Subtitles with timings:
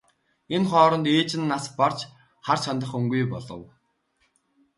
[0.55, 1.99] Энэ хооронд ээж нь нас барж
[2.45, 3.61] харж хандах хүнгүй болов.